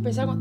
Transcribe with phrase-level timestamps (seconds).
[0.00, 0.38] Empezamos.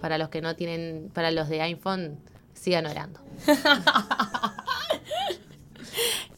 [0.00, 2.18] Para los que no tienen, para los de iPhone,
[2.54, 3.20] sigan orando.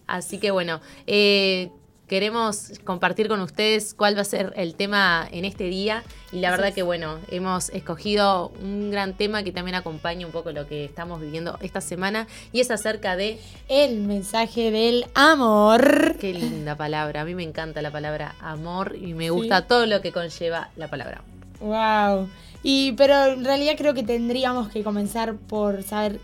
[0.06, 1.70] Así que bueno, eh,
[2.08, 6.02] queremos compartir con ustedes cuál va a ser el tema en este día.
[6.32, 10.52] Y la verdad que bueno, hemos escogido un gran tema que también acompaña un poco
[10.52, 12.26] lo que estamos viviendo esta semana.
[12.52, 13.38] Y es acerca de,
[13.68, 16.16] El mensaje del amor.
[16.20, 19.30] qué linda palabra, a mí me encanta la palabra amor y me Sí.
[19.30, 21.22] gusta todo lo que conlleva la palabra.
[21.60, 22.28] Wow.
[22.62, 26.20] Y pero en realidad creo que tendríamos que comenzar por saber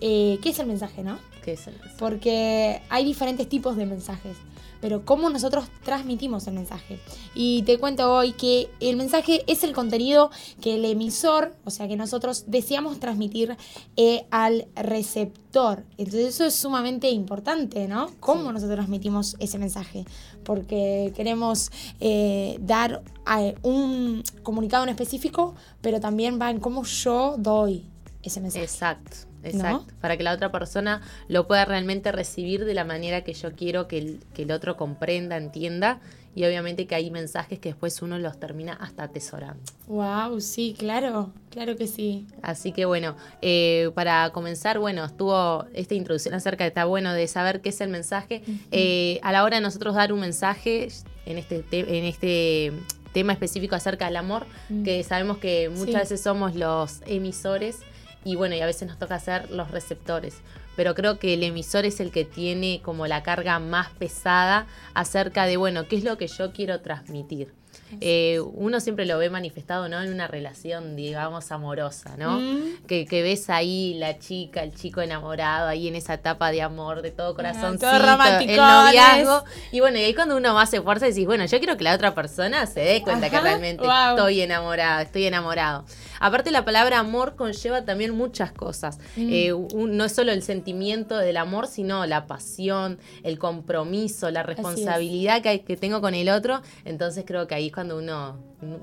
[0.00, 1.18] eh, qué es el mensaje, ¿no?
[1.44, 4.36] ¿Qué es el- Porque hay diferentes tipos de mensajes,
[4.80, 6.98] pero cómo nosotros transmitimos el mensaje.
[7.34, 11.88] Y te cuento hoy que el mensaje es el contenido que el emisor, o sea,
[11.88, 13.56] que nosotros deseamos transmitir
[13.96, 15.84] eh, al receptor.
[15.98, 18.10] Entonces eso es sumamente importante, ¿no?
[18.20, 18.52] Cómo Sí.
[18.54, 20.04] nosotros transmitimos ese mensaje.
[20.44, 21.70] Porque queremos
[22.00, 23.02] eh, dar
[23.38, 27.84] eh, un comunicado en específico, pero también va en cómo yo doy
[28.22, 28.64] ese mensaje.
[28.64, 29.92] Exacto, exacto.
[30.00, 33.88] Para que la otra persona lo pueda realmente recibir de la manera que yo quiero
[33.88, 36.00] que el, que el otro comprenda, entienda.
[36.34, 39.62] Y obviamente que hay mensajes que después uno los termina hasta atesorando.
[39.86, 42.26] Wow, sí, claro, claro que sí.
[42.42, 47.26] Así que bueno, eh, para comenzar, bueno, estuvo esta introducción acerca de está bueno de
[47.26, 48.42] saber qué es el mensaje.
[48.70, 50.88] Eh, a la hora de nosotros dar un mensaje
[51.24, 52.70] en este, te- en este
[53.14, 54.82] tema específico acerca del amor, Mm.
[54.82, 55.92] que sabemos que muchas Sí.
[56.00, 57.78] veces somos los emisores
[58.26, 60.38] y bueno, y a veces nos toca ser los receptores.
[60.74, 65.46] Pero creo que el emisor es el que tiene como la carga más pesada acerca
[65.46, 67.54] de, bueno, qué es lo que yo quiero transmitir.
[68.00, 70.02] Eh, uno siempre lo ve manifestado, ¿no?
[70.02, 72.40] En una relación, digamos, amorosa, ¿no?
[72.40, 72.86] Mm.
[72.88, 77.02] Que, que ves ahí la chica, el chico enamorado, ahí en esa etapa de amor,
[77.02, 79.44] de todo corazón, todos el noviazgo.
[79.70, 81.84] Y bueno, y ahí cuando uno más se esfuerza y decís, bueno, yo quiero que
[81.84, 84.16] la otra persona se dé cuenta que realmente wow.
[84.16, 85.84] estoy enamorada, estoy enamorado.
[86.20, 88.98] Aparte la palabra amor conlleva también muchas cosas.
[89.16, 89.28] Mm.
[89.32, 94.42] Eh, un- no es solo el sentimiento del amor, sino la pasión, el compromiso, la
[94.42, 96.62] responsabilidad que, hay- que tengo con el otro.
[96.84, 98.36] Entonces creo que ahí es cuando uno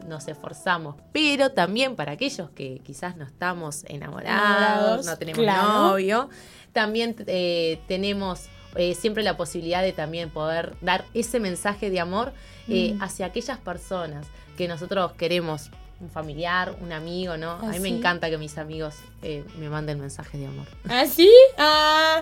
[0.07, 0.95] nos esforzamos.
[1.11, 5.73] Pero también para aquellos que quizás no estamos enamorados, Enamorados, no tenemos claro.
[5.89, 6.29] novio,
[6.71, 8.41] también eh, tenemos
[8.75, 12.33] eh, siempre la posibilidad de también poder dar ese mensaje de amor
[12.67, 13.03] eh, Mm.
[13.03, 14.25] hacia aquellas personas
[14.57, 15.69] que nosotros queremos,
[16.03, 17.51] un familiar, un amigo, ¿no?
[17.51, 17.97] A mí me Así.
[17.97, 20.67] encanta que mis amigos eh, me manden mensajes de amor.
[20.89, 21.31] ¿Ah, sí?
[21.57, 22.21] Ah,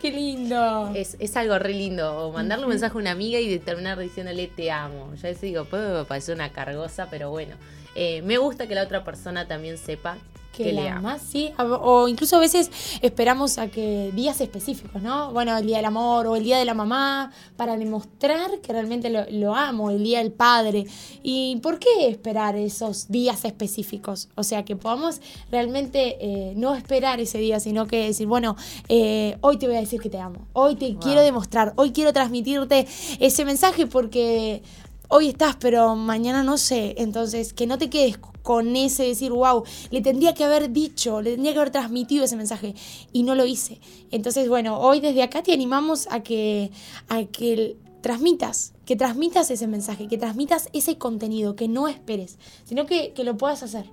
[0.00, 0.92] qué lindo.
[0.94, 4.46] Es, es algo re lindo, o mandarle un mensaje a una amiga y terminar diciéndole
[4.48, 5.14] te amo.
[5.14, 7.56] Ya eso digo, puede parecer una cargosa, pero bueno.
[7.94, 10.18] Eh, me gusta que la otra persona también sepa
[10.56, 11.52] que, la más, sí.
[11.58, 12.70] O incluso a veces
[13.02, 15.32] esperamos a que días específicos, ¿no?
[15.32, 19.10] Bueno, el día del amor o el día de la mamá, para demostrar que realmente
[19.10, 20.86] lo, amo, el día del padre.
[21.22, 24.28] ¿Y por qué esperar esos días específicos?
[24.34, 25.20] O sea, que podamos
[25.50, 28.56] realmente eh, no esperar ese día, sino que decir, bueno,
[28.88, 32.12] eh, hoy te voy a decir que te amo, hoy te quiero demostrar, hoy quiero
[32.12, 32.86] transmitirte
[33.20, 34.62] ese mensaje porque
[35.08, 36.94] hoy estás, pero mañana no sé.
[36.98, 41.32] Entonces, que no te quedes con ese decir, wow, le tendría que haber dicho, le
[41.32, 42.76] tendría que haber transmitido ese mensaje
[43.12, 43.80] y no lo hice.
[44.12, 46.70] Entonces, bueno, hoy desde acá te animamos a que,
[47.08, 52.86] a que transmitas, que transmitas ese mensaje, que transmitas ese contenido, que no esperes, sino
[52.86, 53.86] que, lo puedas hacer.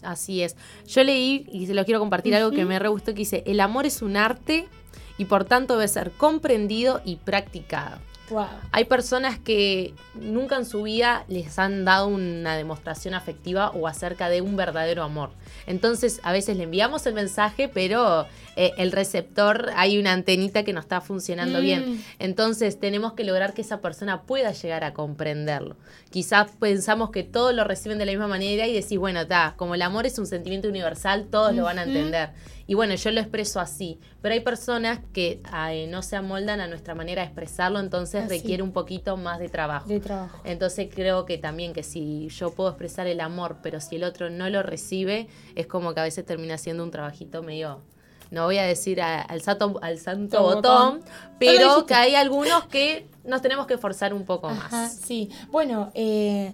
[0.00, 0.56] Así es.
[0.86, 3.60] Yo leí, y se lo quiero compartir, algo que me re gustó, que dice, el
[3.60, 4.68] amor es un arte
[5.18, 7.98] y por tanto debe ser comprendido y practicado.
[8.72, 14.28] Hay personas que nunca en su vida les han dado una demostración afectiva o acerca
[14.28, 15.30] de un verdadero amor.
[15.66, 18.26] Entonces, a veces le enviamos el mensaje, pero
[18.56, 21.94] eh, el receptor, hay una antenita que no está funcionando bien.
[21.94, 22.02] Mm.
[22.18, 25.76] Entonces, tenemos que lograr que esa persona pueda llegar a comprenderlo.
[26.10, 29.74] Quizás pensamos que todos lo reciben de la misma manera y decís, bueno, está, como
[29.74, 32.30] el amor es un sentimiento universal, todos lo van a entender.
[32.68, 35.40] Y bueno, yo lo expreso así, pero hay personas que
[35.88, 39.88] no se amoldan a nuestra manera de expresarlo, entonces requiere un poquito más de trabajo.
[39.88, 40.38] De trabajo.
[40.44, 44.28] Entonces creo que también que si yo puedo expresar el amor, pero si el otro
[44.28, 47.80] no lo recibe, es como que a veces termina siendo un trabajito medio
[48.30, 51.00] no voy a decir al, santo, al santo botón,
[51.38, 54.94] pero que hay algunos que nos tenemos que forzar un poco más.
[54.94, 56.52] Sí, bueno, eh,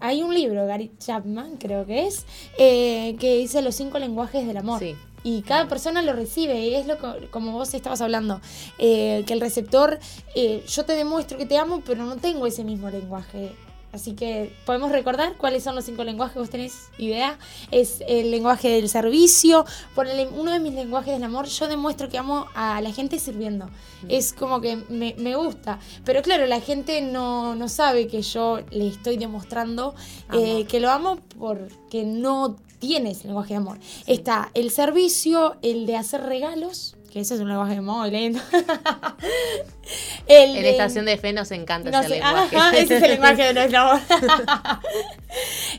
[0.00, 2.26] hay un libro, Gary Chapman creo que es,
[2.58, 4.78] eh, que dice los cinco lenguajes del amor.
[4.78, 4.96] Sí.
[5.22, 6.96] Y cada persona lo recibe, y es lo
[7.30, 8.40] como vos estabas hablando,
[8.78, 9.98] eh, que el receptor,
[10.34, 13.54] eh, yo te demuestro que te amo, pero no tengo ese mismo lenguaje.
[13.92, 17.38] Así que podemos recordar cuáles son los cinco lenguajes, vos tenés idea.
[17.72, 19.64] Es el lenguaje del servicio.
[19.94, 23.66] Por uno de mis lenguajes del amor, yo demuestro que amo a la gente sirviendo.
[23.66, 24.06] Mm.
[24.08, 25.80] Es como que me, gusta.
[26.04, 29.94] Pero claro, la gente no, sabe que yo le estoy demostrando
[30.32, 33.78] eh, que lo amo porque no tienes lenguaje de amor.
[34.06, 38.40] Está el servicio, el de hacer regalos, que ese es un lenguaje muy lento.
[40.26, 42.56] el en la estación de fe nos encanta ese lenguaje.
[42.80, 44.00] ese es el lenguaje de nuestro amor.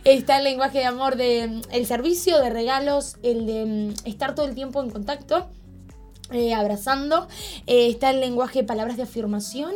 [0.04, 4.36] Está el lenguaje de amor de mm, el servicio, de regalos, el de mm, estar
[4.36, 5.48] todo el tiempo en contacto.
[6.34, 7.28] Eh, abrazando,
[7.68, 9.74] eh, está el lenguaje de palabras de afirmación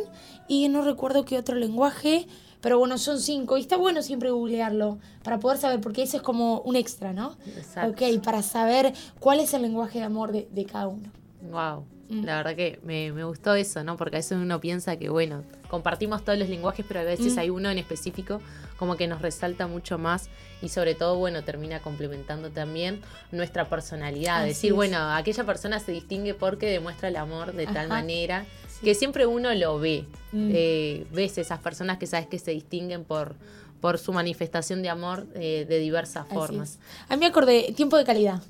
[0.48, 2.26] y no recuerdo qué otro lenguaje,
[2.66, 3.56] pero bueno, son cinco.
[3.56, 7.36] Y está bueno siempre googlearlo para poder saber, porque ese es como un extra, ¿no?
[7.56, 7.92] Exacto.
[7.92, 11.08] Ok, para saber cuál es el lenguaje de amor de, cada uno.
[11.42, 11.84] Wow.
[12.08, 12.24] Mm.
[12.24, 13.96] La verdad que me, gustó eso, ¿no?
[13.96, 17.38] Porque a veces uno piensa que, bueno, compartimos todos los lenguajes, pero a veces mm.
[17.38, 18.40] hay uno en específico
[18.76, 20.28] como que nos resalta mucho más
[20.60, 24.44] y sobre todo, bueno, termina complementando también nuestra personalidad.
[24.44, 28.44] Decir, bueno, aquella persona se distingue porque demuestra el amor de tal manera
[28.82, 30.04] que siempre uno lo ve.
[30.32, 30.50] Mm.
[30.52, 33.34] Eh, ves esas personas que sabes que se distinguen por,
[33.80, 36.78] por su manifestación de amor eh, de diversas formas.
[37.08, 38.42] A mí me acordé, tiempo de calidad.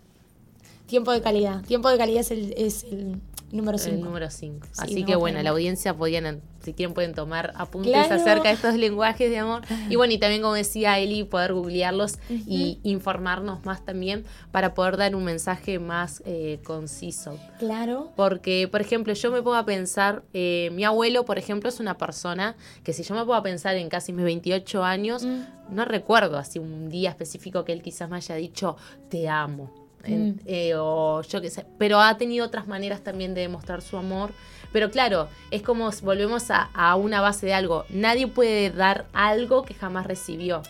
[0.87, 1.65] Tiempo de calidad.
[1.65, 3.21] Tiempo de calidad es el, es el
[3.53, 3.97] número 5.
[3.97, 4.67] El número 5.
[4.79, 9.31] Así que bueno, la audiencia podían si quieren pueden tomar apuntes acerca de estos lenguajes
[9.31, 9.63] de amor.
[9.89, 14.97] Y bueno, y también como decía Eli, poder googlearlos y informarnos más también para poder
[14.97, 17.39] dar un mensaje más eh, conciso.
[17.61, 18.11] Claro.
[18.17, 22.57] Porque, por ejemplo, yo me puedo pensar, eh, mi abuelo, por ejemplo, es una persona
[22.83, 25.43] que si yo me puedo pensar en casi mis 28 años, mm.
[25.71, 28.77] no recuerdo así un día específico que él quizás me haya dicho,
[29.09, 29.86] te amo.
[30.09, 30.41] Mm.
[30.47, 34.33] Eh, o yo qué sé, pero ha tenido otras maneras también de demostrar su amor
[34.77, 37.87] pero claro, es como volvemos a, una base de algo.
[37.89, 40.61] Nadie puede dar algo que jamás recibió.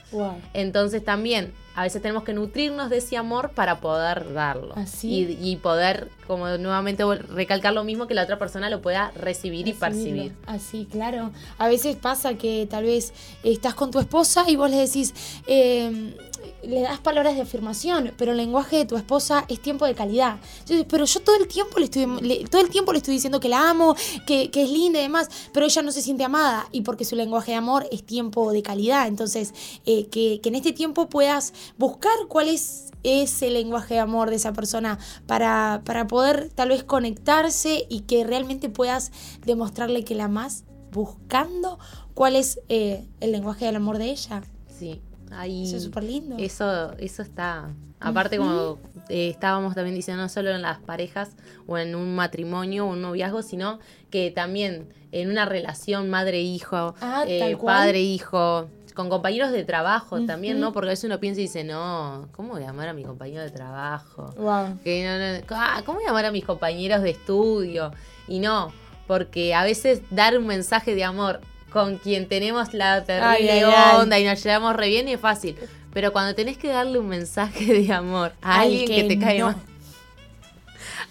[0.55, 4.75] Entonces también a veces tenemos que nutrirnos de ese amor para poder darlo.
[4.77, 5.37] Así.
[5.39, 9.75] Y, poder, como nuevamente recalcar lo mismo, que la otra persona lo pueda recibir y
[9.75, 10.33] percibir.
[10.47, 11.33] Así, claro.
[11.59, 13.13] A veces pasa que tal vez
[13.43, 15.13] estás con tu esposa y vos le decís,
[15.49, 16.17] eh,
[16.63, 20.39] le das palabras de afirmación, pero el lenguaje de tu esposa es tiempo de calidad.
[20.89, 22.07] pero yo todo el tiempo le estoy,
[22.51, 23.95] todo el tiempo le estoy diciendo que la amo,
[24.27, 27.53] que, es linda y demás, pero ella no se siente amada y porque su lenguaje
[27.53, 29.07] de amor es tiempo de calidad.
[29.07, 34.37] Entonces, eh, que, en este tiempo puedas buscar cuál es ese lenguaje de amor de
[34.37, 39.13] esa persona para, para poder tal vez conectarse y que realmente puedas
[39.45, 41.79] demostrarle que la amas buscando
[42.15, 44.43] cuál es eh, el lenguaje del amor de ella.
[44.79, 45.01] Sí,
[45.45, 46.37] eso es súper lindo.
[46.39, 47.71] Eso, eso está.
[47.99, 48.79] Aparte, como
[49.09, 53.03] eh, estábamos también diciendo, no solo en las parejas o en un matrimonio o un
[53.03, 53.79] noviazgo, sino
[54.11, 60.61] que también en una relación madre-hijo, ah, eh, padre-hijo, con compañeros de trabajo también.
[60.61, 60.73] ¿no?
[60.73, 63.43] Porque a veces uno piensa y dice, no, ¿cómo voy a amar a mi compañero
[63.43, 64.35] de trabajo?
[64.37, 64.79] Wow.
[64.83, 67.93] Que no, no, ah, ¿Cómo voy a amar a mis compañeros de estudio?
[68.29, 68.73] Y no,
[69.07, 73.73] porque a veces dar un mensaje de amor con quien tenemos la terrible Ay, ay,
[73.75, 73.97] ay.
[74.01, 75.57] onda y nos llevamos re bien es fácil.
[75.93, 79.19] Pero cuando tenés que darle un mensaje de amor a Al alguien que, que te
[79.19, 79.47] cae no.
[79.47, 79.57] mal,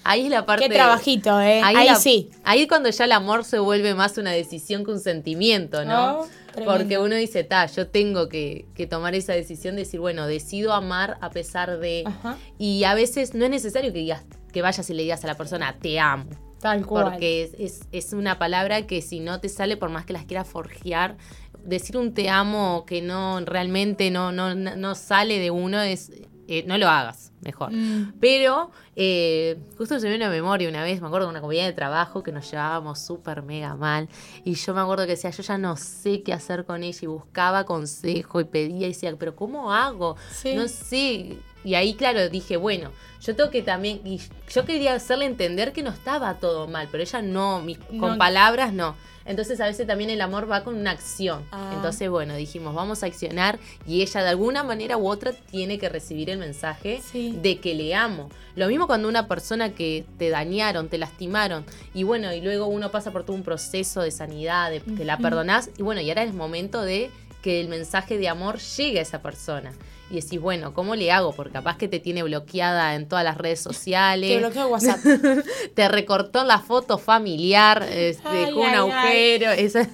[0.03, 0.67] ahí es la parte...
[0.67, 1.61] Qué trabajito, ¿eh?
[1.63, 2.29] Ahí, la- sí.
[2.43, 6.21] Ahí cuando ya el amor se vuelve más una decisión que un sentimiento, ¿no?
[6.21, 6.27] Oh.
[6.63, 10.71] Porque uno dice, ta, yo tengo que, que tomar esa decisión de decir, bueno, decido
[10.73, 12.03] amar a pesar de...
[12.05, 12.37] Ajá.
[12.57, 15.35] Y a veces no es necesario que digas, que vayas y le digas a la
[15.35, 16.25] persona, te amo.
[16.65, 17.11] Tal cual.
[17.11, 20.25] Porque es, es, es una palabra que si no te sale, por más que las
[20.25, 21.15] quieras forjear,
[21.63, 26.11] decir un te amo que no realmente no, no, no sale de uno es.
[26.47, 27.71] eh, no lo hagas, mejor.
[27.71, 28.13] Mm.
[28.19, 31.65] Pero eh, justo se me vino a memoria una vez, me acuerdo de una compañía
[31.65, 34.09] de trabajo que nos llevábamos súper mega mal.
[34.43, 36.99] Y yo me acuerdo que decía, yo ya no sé qué hacer con ella.
[37.01, 40.17] Y buscaba consejo y pedía y decía, pero ¿cómo hago?
[40.31, 40.55] Sí.
[40.55, 41.37] No sé.
[41.65, 42.91] Y ahí, claro, dije, bueno,
[43.21, 43.99] yo tengo que también.
[44.05, 48.17] Y yo quería hacerle entender que no estaba todo mal, pero ella no, mis- con
[48.17, 48.95] palabras no.
[49.27, 51.43] Entonces a veces también el amor va con una acción.
[51.51, 51.71] Ah.
[51.75, 53.57] Entonces, bueno, dijimos, vamos a accionar
[53.87, 57.35] y ella de alguna manera u otra tiene que recibir el mensaje Sí.
[57.41, 58.29] de que le amo.
[58.55, 62.91] Lo mismo cuando una persona que te dañaron, te lastimaron y bueno, y luego uno
[62.91, 66.21] pasa por todo un proceso de sanidad, de que la perdonás y bueno, y ahora
[66.21, 67.09] es momento de
[67.41, 69.73] que el mensaje de amor llegue a esa persona.
[70.11, 71.33] Y decís, bueno, ¿cómo le hago?
[71.33, 74.99] Porque capaz que te tiene bloqueada en todas las redes Te sociales, bloqueo WhatsApp.
[75.75, 79.51] te recortó la foto familiar, eh, Ay, dejó un ay, agujero.
[79.51, 79.89] esa-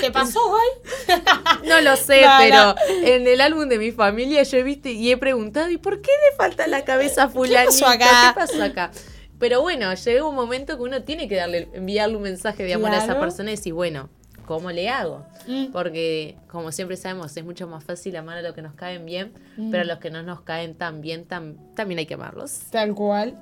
[0.00, 1.18] ¿Qué pasó, güey?
[1.68, 2.74] No lo sé, No, pero no.
[3.06, 6.10] en el álbum de mi familia yo he visto y he preguntado, ¿y por qué
[6.30, 7.70] le falta la cabeza a fulanito?
[7.70, 8.34] pasó acá?
[8.34, 8.90] ¿Qué pasó acá?
[9.38, 12.90] Pero bueno, llega un momento que uno tiene que darle, enviarle un mensaje de amor
[12.90, 14.08] a esa persona y decir, bueno,
[14.56, 15.24] ¿cómo le hago?
[15.48, 15.66] Mm.
[15.72, 19.32] Porque, como siempre sabemos, es mucho más fácil amar a los que nos caen bien,
[19.56, 19.70] Mm.
[19.70, 22.52] pero a los que no nos caen tan bien, tam- también hay que amarlos.
[22.70, 23.36] Tal cual.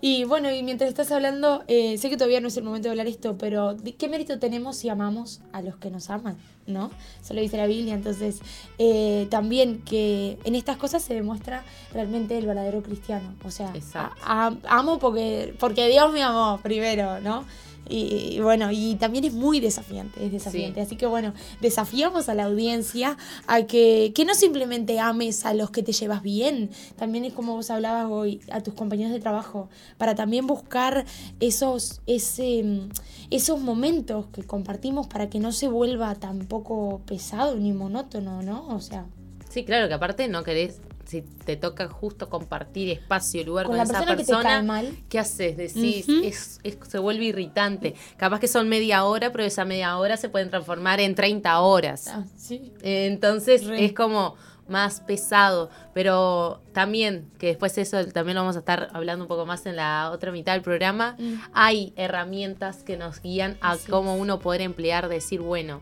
[0.00, 2.90] Y bueno, y mientras estás hablando, eh, sé que todavía no es el momento de
[2.90, 6.36] hablar esto, pero ¿de ¿qué mérito tenemos si amamos a los que nos aman?
[6.66, 6.90] ¿No?
[7.22, 7.94] Eso lo dice la Biblia.
[7.94, 8.40] Entonces,
[8.78, 11.62] eh, también que en estas cosas se demuestra
[11.94, 13.34] realmente el verdadero cristiano.
[13.44, 17.44] O sea, a- a- amo porque, porque Dios me amó primero, ¿no?
[17.88, 20.80] Y, y bueno, y también es muy desafiante, es desafiante.
[20.80, 20.86] Sí.
[20.86, 23.16] Así que bueno, desafiamos a la audiencia
[23.46, 27.54] a que, que no simplemente ames a los que te llevas bien, también es como
[27.54, 31.04] vos hablabas hoy, a tus compañeros de trabajo, para también buscar
[31.40, 32.64] esos, ese,
[33.30, 38.66] esos momentos que compartimos para que no se vuelva tampoco pesado ni monótono, ¿no?
[38.68, 39.06] O sea,
[39.56, 43.78] Sí, claro, que aparte no querés, si te toca justo compartir espacio, lugar con con,
[43.78, 44.96] la esa persona, que te persona, cae mal.
[45.08, 45.56] ¿Qué haces?
[45.56, 47.94] Decís, es, es- se vuelve irritante.
[48.16, 52.08] Capaz que son media hora, pero esa media hora se pueden transformar en 30 horas.
[52.08, 52.72] Ah, sí.
[52.82, 53.84] Entonces Re.
[53.84, 54.34] es como
[54.68, 55.70] más pesado.
[55.94, 59.76] Pero también, que después eso también lo vamos a estar hablando un poco más en
[59.76, 61.34] la otra mitad del programa, Mm.
[61.52, 64.20] hay herramientas que nos guían a Así cómo es.
[64.20, 65.80] uno poder emplear, decir, bueno,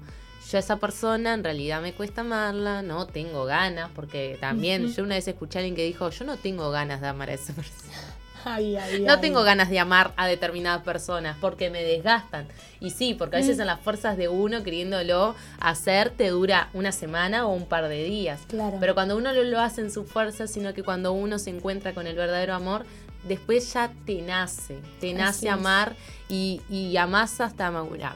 [0.55, 5.03] yo a esa persona en realidad me cuesta amarla, no tengo ganas, porque también yo
[5.03, 7.53] una vez escuché a alguien que dijo, yo no tengo ganas de amar a esa
[7.53, 7.93] persona.
[8.45, 9.21] Ay, ay, No ay.
[9.21, 12.47] tengo ganas de amar a determinadas personas porque me desgastan.
[12.79, 13.61] Y sí, porque a veces Mm.
[13.63, 18.05] en las fuerzas de uno queriéndolo hacer te dura una semana o un par de
[18.05, 18.43] días.
[18.47, 18.77] Claro.
[18.79, 21.95] Pero cuando uno no lo hace en su fuerza, sino que cuando uno se encuentra
[21.95, 22.85] con el verdadero amor,
[23.27, 25.97] después ya te nace, te nace amar
[26.29, 28.15] y, y amás hasta madurar.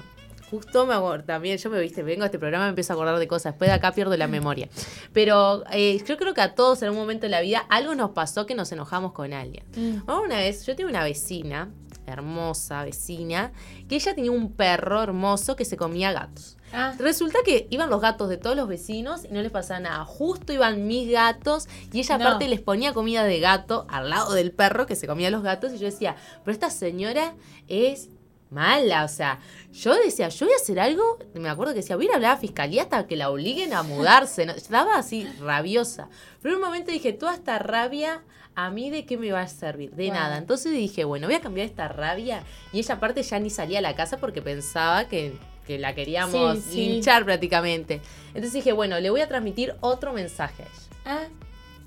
[0.50, 2.96] Justo me acuerdo, también yo me viste, vengo a este programa y me empiezo a
[2.96, 4.68] acordar de cosas, después de acá pierdo la memoria.
[5.12, 8.10] Pero eh, yo creo que a todos en un momento de la vida algo nos
[8.10, 9.64] pasó que nos enojamos con alguien.
[9.76, 10.04] Mm.
[10.06, 11.68] Bueno, Una vez yo tenía una vecina,
[12.06, 13.52] hermosa vecina,
[13.88, 16.56] que ella tenía un perro hermoso que se comía gatos.
[16.72, 20.04] Ah, Resulta que iban los gatos de todos los vecinos y no les pasaba nada.
[20.04, 22.24] Justo iban mis gatos y ella No.
[22.26, 25.72] aparte les ponía comida de gato al lado del perro que se comía los gatos
[25.72, 27.34] y yo decía, pero esta señora
[27.68, 28.10] es
[28.50, 29.38] mala, o sea,
[29.72, 32.16] yo decía, yo voy a hacer algo, me acuerdo que decía, voy a ir a
[32.16, 34.52] hablar a la fiscalía hasta que la obliguen a mudarse, ¿no?
[34.52, 36.08] estaba así rabiosa.
[36.42, 38.22] Pero en un momento dije, toda esta rabia,
[38.54, 39.90] ¿a mí de qué me va a servir?
[39.92, 40.14] De Wow.
[40.14, 40.38] nada.
[40.38, 43.82] Entonces dije, bueno, voy a cambiar esta rabia y ella aparte ya ni salía a
[43.82, 45.36] la casa porque pensaba que,
[45.66, 46.76] que la queríamos Sí, sí.
[46.88, 48.00] linchar prácticamente.
[48.28, 50.88] Entonces dije, bueno, le voy a transmitir otro mensaje a ella.
[51.04, 51.28] ah,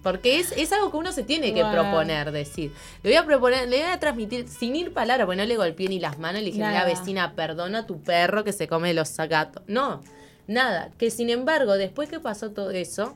[0.03, 1.71] Porque es, es algo que uno se tiene que Wow.
[1.71, 2.73] proponer, decir.
[3.03, 5.87] Le voy a proponer, le voy a transmitir sin ir palabra, porque no le golpeé
[5.89, 6.85] ni las manos, le dije, mira Nada.
[6.85, 9.61] vecina, perdona a tu perro que se come los gatos.
[9.67, 10.01] No,
[10.47, 10.89] nada.
[10.97, 13.15] Que sin embargo, después que pasó todo eso,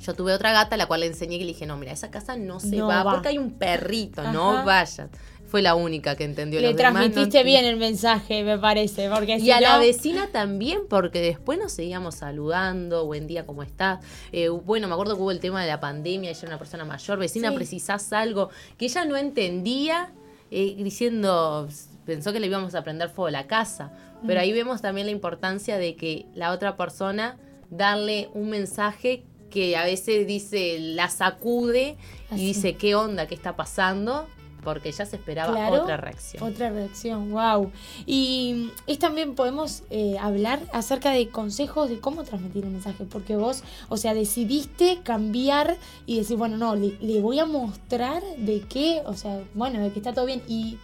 [0.00, 2.10] yo tuve otra gata a la cual le enseñé que le dije, no, mira, esa
[2.10, 3.12] casa no se No va, va.
[3.12, 5.08] porque hay un perrito, no vayas.
[5.50, 6.60] Fue la única que entendió.
[6.60, 9.10] Le Los demás no transmitiste bien el mensaje, me parece.
[9.10, 13.62] Porque Y si a la vecina también, porque después nos seguíamos saludando, buen día, ¿cómo
[13.62, 13.98] estás?
[14.32, 16.84] Eh, bueno, me acuerdo que hubo el tema de la pandemia, ella era una persona
[16.84, 17.56] mayor, vecina, Sí.
[17.56, 20.12] precisás algo que ella no entendía,
[20.52, 21.68] eh, diciendo,
[22.06, 23.92] pensó que le íbamos a prender fuego a la casa.
[24.26, 24.42] Pero Mm.
[24.42, 27.38] ahí vemos también la importancia de que la otra persona
[27.70, 31.96] darle un mensaje que a veces dice, la sacude
[32.30, 32.40] Así.
[32.42, 33.26] y dice, ¿qué onda?
[33.26, 34.28] ¿Qué está pasando?
[34.62, 35.82] Porque ya se esperaba Claro.
[35.82, 36.42] otra reacción.
[36.42, 37.70] Otra reacción, wow.
[38.06, 43.36] Y es también podemos eh, hablar acerca de consejos de cómo transmitir el mensaje, porque
[43.36, 45.76] vos, o sea, decidiste cambiar
[46.06, 49.90] y decir, bueno, no, le, le voy a mostrar de qué, o sea, bueno, de
[49.92, 50.78] que está todo bien y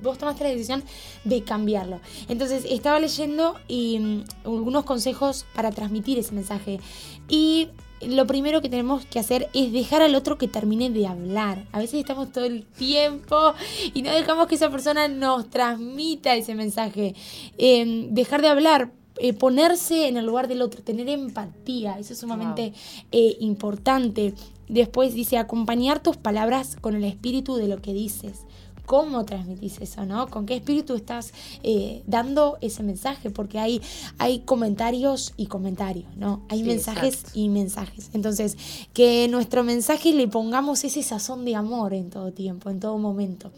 [0.00, 0.84] vos tomaste la decisión
[1.24, 2.00] de cambiarlo.
[2.28, 6.80] Entonces, estaba leyendo y mm, algunos consejos para transmitir ese mensaje.
[7.28, 7.68] Y
[8.02, 11.64] lo primero que tenemos que hacer es dejar al otro que termine de hablar.
[11.72, 13.54] A veces estamos todo el tiempo
[13.94, 17.14] y no dejamos que esa persona nos transmita ese mensaje.
[17.58, 18.90] Eh, dejar de hablar.
[19.18, 22.72] eh, ponerse en el lugar del otro, tener empatía, eso es sumamente
[23.12, 24.34] eh, importante.
[24.68, 28.45] Después dice, acompañar tus palabras con el espíritu de lo que dices.
[28.86, 30.28] ¿Cómo transmitís eso, no?
[30.28, 33.30] ¿Con qué espíritu estás eh, dando ese mensaje?
[33.30, 33.82] Porque hay,
[34.18, 36.42] hay comentarios y comentarios, ¿no?
[36.48, 37.38] Hay Sí, mensajes exacto.
[37.38, 38.10] y mensajes.
[38.14, 38.56] Entonces,
[38.92, 43.50] que nuestro mensaje le pongamos ese sazón de amor en todo tiempo, en todo momento.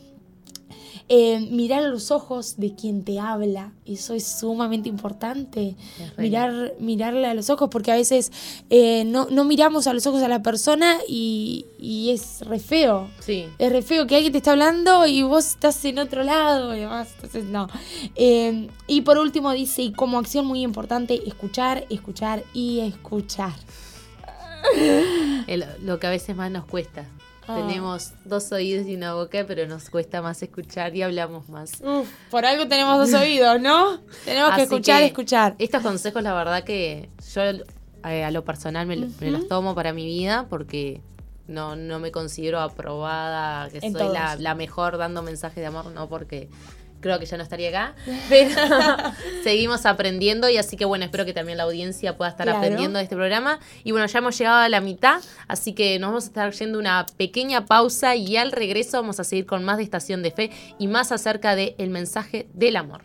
[1.10, 5.74] Eh, mirar a los ojos de quien te habla, eso es sumamente importante.
[5.98, 8.30] Es Mirar, mirarle a los ojos, porque a veces
[8.68, 13.08] eh, no, no miramos a los ojos a la persona y, y es re feo.
[13.20, 13.46] Sí.
[13.58, 16.80] Es re feo que alguien te está hablando y vos estás en otro lado y
[16.80, 17.08] demás.
[17.14, 17.68] Entonces, no.
[18.14, 23.52] Eh, y por último dice, y como acción muy importante, escuchar, escuchar y escuchar.
[25.46, 27.06] El- lo que a veces más nos cuesta.
[27.48, 27.54] Ah.
[27.56, 31.80] Tenemos dos oídos y una boca, pero nos cuesta más escuchar y hablamos más.
[31.82, 33.98] Uf, por algo tenemos dos oídos, ¿no?
[34.24, 35.54] Tenemos que Así escuchar, que escuchar.
[35.58, 37.42] Estos consejos, la verdad que yo
[38.04, 41.00] eh, a lo personal me, lo- me los tomo para mi vida porque
[41.46, 45.86] no, no me considero aprobada, que En soy la, la mejor dando mensajes de amor,
[45.86, 46.48] no porque
[47.00, 47.94] creo que ya no estaría acá,
[48.28, 48.50] pero
[49.44, 52.58] seguimos aprendiendo y así que bueno, espero que también la audiencia pueda estar Claro.
[52.58, 53.58] aprendiendo de este programa.
[53.84, 56.78] Y bueno, ya hemos llegado a la mitad, así que nos vamos a estar yendo
[56.78, 60.50] una pequeña pausa y al regreso vamos a seguir con más de Estación de Fe
[60.78, 63.02] y más acerca del el mensaje del amor.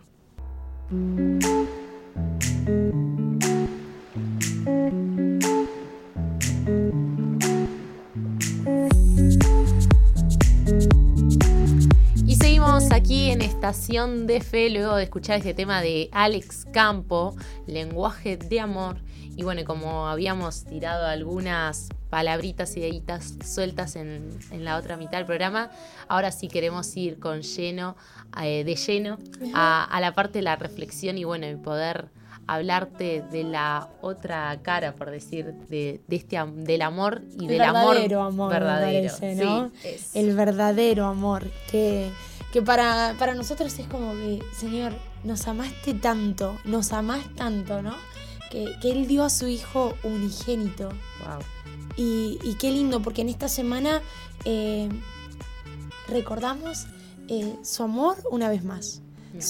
[13.04, 17.36] Aquí en Estación de Fe luego de escuchar este tema de Alex Campo,
[17.68, 18.96] lenguaje de amor.
[19.36, 25.18] Y bueno, como habíamos tirado algunas palabritas y deditas sueltas en, en la otra mitad
[25.18, 25.70] del programa,
[26.08, 27.98] ahora sí queremos ir con lleno,
[28.42, 29.18] eh, de lleno
[29.54, 32.08] a, a la parte de la reflexión y bueno, y poder
[32.46, 37.62] hablarte de la otra cara, por decir, de, de este del amor y El del
[37.62, 39.14] amor verdadero amor, me verdadero.
[39.14, 39.72] parece, Sí, ¿no?
[39.84, 41.50] es- El verdadero amor.
[41.72, 42.10] Que,
[42.54, 47.96] que para, para nosotros es como que, Señor, nos amaste tanto, nos amás tanto, ¿no?
[48.52, 50.90] Que, que Él dio a su Hijo unigénito.
[50.90, 51.40] wow.
[51.98, 54.04] Y, y qué lindo, porque en esta semana
[54.46, 54.88] eh,
[56.08, 56.86] recordamos
[57.28, 59.02] eh, su amor una vez más.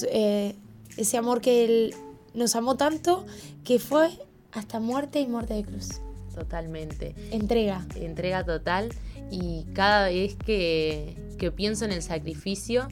[0.10, 0.56] Eh,
[0.96, 1.96] ese amor que Él
[2.34, 3.26] nos amó tanto
[3.66, 4.12] que fue
[4.54, 5.90] hasta muerte y muerte de cruz.
[6.34, 7.16] Totalmente.
[7.32, 7.86] Entrega.
[7.96, 8.94] Entrega total.
[9.36, 12.88] Y cada vez que, que pienso en el sacrificio,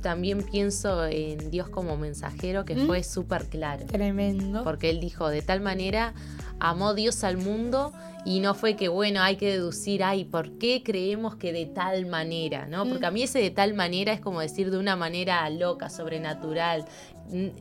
[0.00, 2.86] también pienso en Dios como mensajero, que ¿Mm?
[2.86, 3.86] fue súper claro.
[3.86, 4.62] Tremendo.
[4.62, 6.14] Porque Él dijo, de tal manera
[6.60, 7.92] amó Dios al mundo
[8.24, 12.06] y no fue que, bueno, hay que deducir, ay, ¿por qué creemos que de tal
[12.06, 12.68] manera?
[12.68, 12.84] ¿no?
[12.84, 13.08] Porque Mm.
[13.08, 16.84] a mí ese de tal manera es como decir de una manera loca, sobrenatural,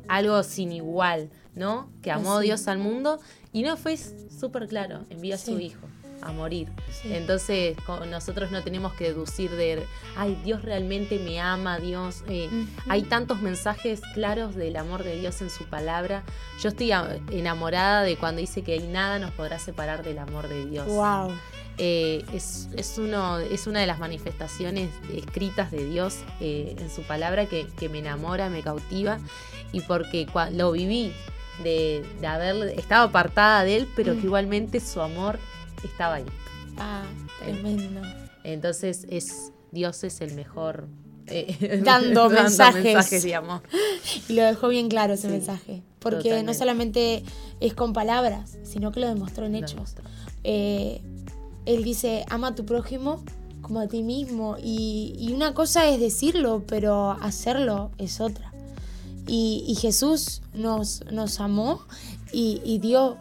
[0.07, 1.89] algo sin igual, ¿no?
[2.03, 2.39] Que amó.
[2.39, 3.19] Dios al mundo
[3.51, 5.87] y no fue súper claro, envió a su hijo
[6.21, 6.69] a morir.
[6.91, 7.13] Sí.
[7.13, 7.75] Entonces
[8.09, 12.23] nosotros no tenemos que deducir de, ay, Dios realmente me ama, Dios.
[12.27, 12.49] eh.
[12.89, 16.23] Hay tantos mensajes claros del amor de Dios en su palabra.
[16.61, 16.91] Yo estoy
[17.31, 20.87] enamorada de cuando dice que nada nos podrá separar del amor de Dios.
[20.87, 21.31] Wow.
[21.77, 27.01] Eh, es, es, uno, es una de las manifestaciones escritas de Dios eh, en su
[27.03, 29.19] palabra que, que me enamora, me cautiva
[29.71, 31.13] y porque lo viví
[31.63, 34.19] de, de haber estado apartada de Él, pero Mm.
[34.19, 35.39] que igualmente su amor
[35.83, 36.25] estaba ahí.
[36.77, 37.03] Ah,
[37.39, 38.01] tremendo.
[38.43, 40.87] Entonces es Dios es el mejor
[41.27, 43.23] eh, Dando mensajes.
[44.29, 45.83] Y lo dejó bien claro ese Sí, mensaje.
[45.99, 47.23] Porque no solamente
[47.59, 49.95] es con palabras, sino que lo demostró en hechos.
[50.43, 51.01] Eh,
[51.65, 53.23] él dice, ama a tu prójimo
[53.61, 54.57] como a ti mismo.
[54.61, 58.51] Y, una cosa es decirlo, pero hacerlo es otra.
[59.27, 61.81] Y, Jesús nos, nos amó
[62.33, 63.17] y, dio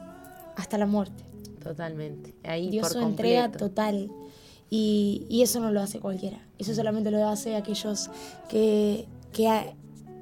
[0.56, 1.22] hasta la muerte.
[1.62, 2.34] Totalmente.
[2.44, 4.10] Ahí dio su entrega total.
[4.70, 6.38] Y, eso no lo hace cualquiera.
[6.58, 8.10] Eso solamente lo hace aquellos
[8.48, 9.06] que,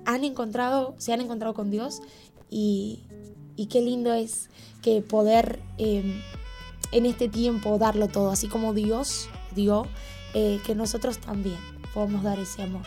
[0.05, 2.01] han encontrado, se han encontrado con Dios.
[2.51, 3.01] Y,
[3.71, 4.49] qué lindo es
[4.83, 6.21] que poder em,
[6.93, 9.87] en este tiempo darlo todo, así como Dios dio,
[10.35, 11.59] eh, que nosotros también
[11.93, 12.87] podamos dar ese amor.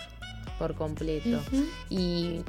[0.57, 1.39] Por completo.
[1.89, 2.43] y, y,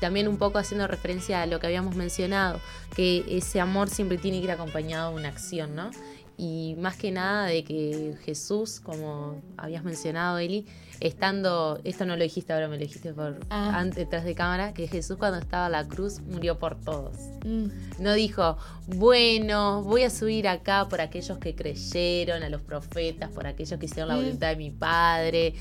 [0.00, 2.60] también un poco haciendo referencia a lo que habíamos mencionado,
[2.94, 5.90] que ese amor siempre tiene que ir acompañado de una acción, ¿no?
[6.38, 10.66] Y más que nada de que Jesús, como habías mencionado, Eli,
[11.00, 13.78] estando, esto no lo dijiste ahora, me lo dijiste por ah.
[13.78, 17.16] antes, detrás de cámara, que Jesús cuando estaba a la cruz murió por todos.
[17.44, 17.68] Mm.
[18.00, 23.46] No dijo, bueno, voy a subir acá por aquellos que creyeron, a los profetas, por
[23.46, 24.20] aquellos que hicieron la mm.
[24.20, 25.54] voluntad de mi Padre.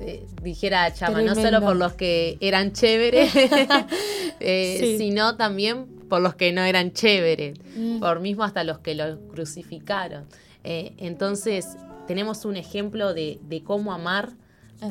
[0.00, 3.32] Eh, dijera Chama, no solo por los que eran chéveres,
[4.40, 8.00] eh, sino también por los que no eran chéveres, mm.
[8.00, 10.26] por mismo hasta los que lo crucificaron.
[10.62, 14.28] Eh, entonces, tenemos un ejemplo de, de cómo amar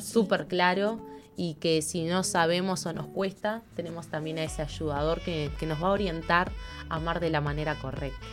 [0.02, 1.00] súper claro
[1.38, 5.84] y que si no sabemos o nos cuesta, tenemos también a ese ayudador que, nos
[5.84, 6.52] va a orientar
[6.90, 8.26] a amar de la manera correcta.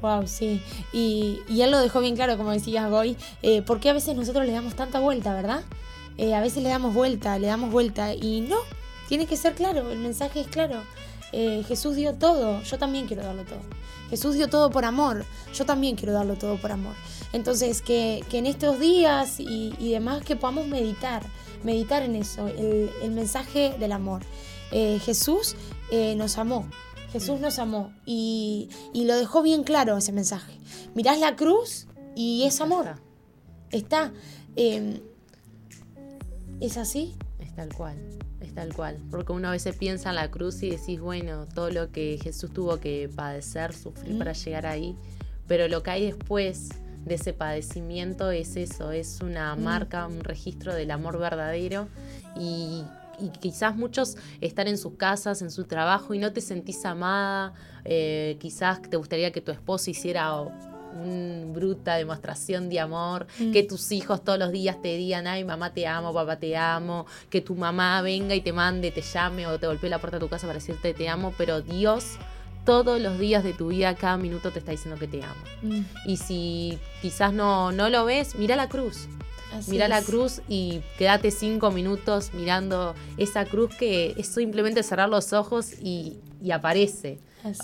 [0.00, 0.62] Wow, sí.
[0.92, 4.46] Y, y él lo dejó bien claro, como decías, Goy, eh, porque a veces nosotros
[4.46, 5.64] le damos tanta vuelta, ¿verdad?
[6.16, 8.58] Eh, a veces le damos vuelta, le damos vuelta y no,
[9.08, 10.84] tiene que ser claro, el mensaje es claro.
[11.32, 13.60] Eh, Jesús dio todo, yo también quiero darlo todo.
[14.10, 16.94] Jesús dio todo por amor, yo también quiero darlo todo por amor.
[17.32, 21.22] Entonces, que, en estos días y, demás que podamos meditar,
[21.64, 24.22] meditar en eso, el, mensaje del amor.
[24.72, 25.56] Eh, Jesús
[25.90, 26.68] eh, nos amó,
[27.12, 30.58] Jesús nos amó y, lo dejó bien claro ese mensaje.
[30.94, 33.00] Mirás la cruz y es amor.
[33.70, 34.12] Está.
[34.54, 35.00] Em,
[36.60, 37.14] ¿Es así?
[37.38, 37.96] Es tal cual
[38.54, 38.98] tal cual.
[39.10, 42.52] Porque uno a veces piensa en la cruz y decís, bueno, todo lo que Jesús
[42.52, 44.96] tuvo que padecer, sufrir para llegar ahí.
[45.46, 46.70] Pero lo que hay después
[47.04, 51.88] de ese padecimiento es eso, es una marca, un registro del amor verdadero.
[52.38, 52.84] Y,
[53.40, 57.54] quizás muchos están en sus casas, en su trabajo y no te sentís amada.
[57.84, 60.30] Eh, quizás te gustaría que tu esposo hiciera
[60.96, 63.52] una bruta demostración de amor, mm.
[63.52, 67.06] que tus hijos todos los días te digan, ay, mamá te amo, papá te amo,
[67.30, 70.24] que tu mamá venga y te mande, te llame o te golpee la puerta de
[70.24, 72.18] tu casa para decirte te amo, pero Dios
[72.66, 75.40] todos los días de tu vida, cada minuto te está diciendo que te amo.
[75.62, 75.82] Mm.
[76.04, 79.08] Y si quizás no, no lo ves, mira la cruz.
[79.68, 85.32] mira la cruz y quédate cinco minutos mirando esa cruz que es simplemente cerrar los
[85.32, 87.20] ojos y, y aparece.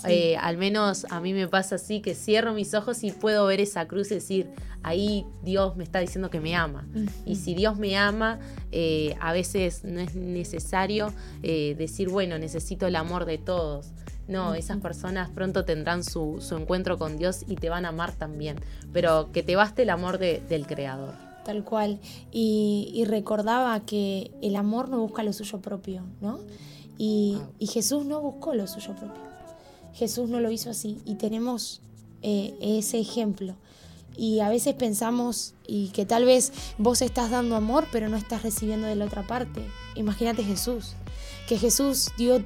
[0.07, 3.59] Eh, al menos a mí me pasa así, que cierro mis ojos y puedo ver
[3.59, 4.49] esa cruz y decir,
[4.83, 6.87] ahí Dios me está diciendo que me ama.
[7.25, 8.39] Y si Dios me ama,
[8.71, 13.91] eh, a veces no es necesario eh, decir, bueno, necesito el amor de todos.
[14.27, 18.57] No, esas personas pronto tendrán su, encuentro con Dios y te van a amar también,
[18.93, 21.13] pero que te baste el amor del Creador.
[21.43, 21.99] Tal cual.
[22.31, 26.39] Y, recordaba que el amor no busca lo suyo propio, ¿no?
[26.95, 29.32] y Jesús no buscó lo suyo propio.
[29.93, 31.81] Jesús no lo hizo así y tenemos
[32.21, 33.55] eh, ese ejemplo.
[34.15, 38.43] Y a veces pensamos y que tal vez vos estás dando amor pero no estás
[38.43, 39.65] recibiendo de la otra parte.
[39.95, 40.93] Imagínate Jesús,
[41.47, 42.37] que Jesús dio,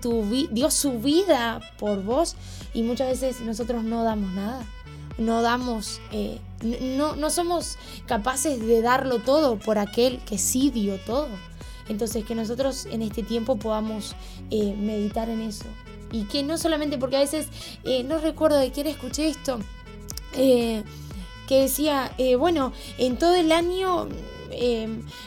[0.71, 2.36] su vida por vos
[2.73, 4.65] y muchas veces nosotros no damos nada.
[5.17, 10.99] No damos, eh, no, no somos capaces de darlo todo por aquel que sí dio
[10.99, 11.29] todo.
[11.89, 14.15] Entonces que nosotros en este tiempo podamos
[14.51, 15.65] eh, meditar en eso,
[16.12, 17.48] y que no solamente porque a veces,
[17.84, 19.60] eh, no recuerdo de quién escuché esto,
[20.34, 20.84] eh,
[21.48, 24.08] que decía, eh, bueno, en todo el año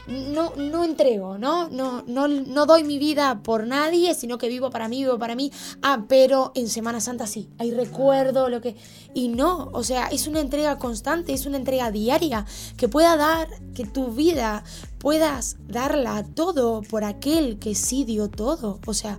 [0.08, 1.68] no, no entrego, ¿no?
[1.68, 2.26] No, ¿no?
[2.26, 5.52] no doy mi vida por nadie, sino que vivo para mí, vivo para mí.
[5.82, 8.76] Ah, pero en Semana Santa sí, ahí recuerdo lo que...
[9.14, 12.44] Y no, o sea, es una entrega constante, es una entrega diaria,
[12.76, 14.64] que pueda dar, que tu vida
[14.98, 18.80] puedas darla todo por aquel que sí dio todo.
[18.86, 19.18] O sea,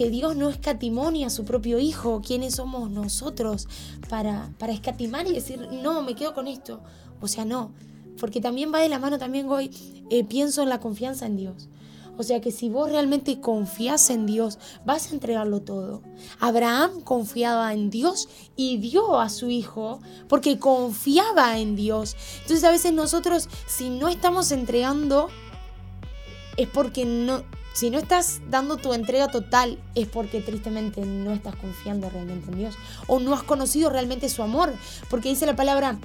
[0.00, 3.68] que Dios no escatimonia a su propio Hijo, quiénes somos nosotros
[4.08, 6.80] para, para escatimar y decir, no, me quedo con esto.
[7.20, 7.74] O sea, no,
[8.18, 9.70] porque también va de la mano, también hoy
[10.08, 11.68] eh, pienso en la confianza en Dios.
[12.16, 16.00] O sea que si vos realmente confías en Dios, vas a entregarlo todo.
[16.38, 22.16] Abraham confiaba en Dios y dio a su hijo porque confiaba en Dios.
[22.40, 25.28] Entonces a veces nosotros, si no estamos entregando,
[26.56, 31.56] es porque no, si no estás dando tu entrega total es porque tristemente no estás
[31.56, 32.74] confiando realmente en Dios
[33.06, 34.72] o no has conocido realmente su amor,
[35.08, 35.98] porque dice la palabra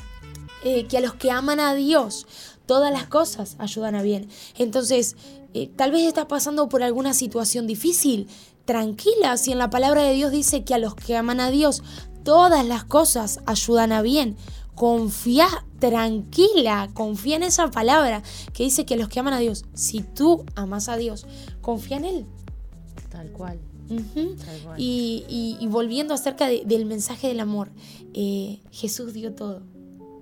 [0.63, 2.28] eh, que a los que aman a Dios,
[2.65, 4.30] todas las cosas ayudan a bien.
[4.58, 5.15] Entonces,
[5.54, 8.28] eh, tal vez estás pasando por alguna situación difícil.
[8.65, 11.84] Tranquila, si en la palabra de Dios dice que a los que aman a Dios,
[12.23, 14.38] todas las cosas ayudan a bien.
[14.76, 15.48] Confía
[15.80, 20.46] tranquila, confía en esa palabra que dice que los que aman a Dios, si tú
[20.56, 21.26] amas a Dios,
[21.62, 22.26] confía en Él.
[23.10, 23.60] Tal cual.
[24.78, 27.72] y, volviendo acerca del mensaje del amor,
[28.14, 29.62] eh, Jesús dio todo.